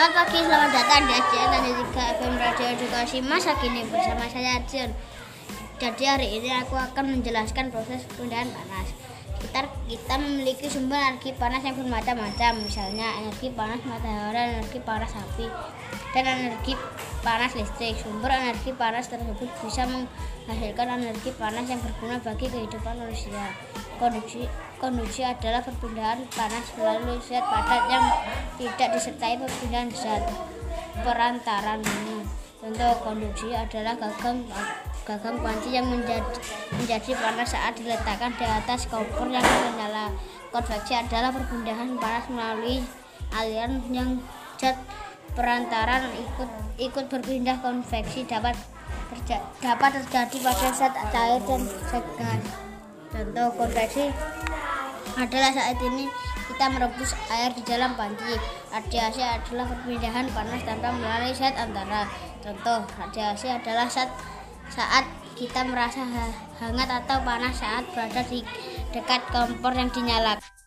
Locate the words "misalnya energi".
12.60-13.48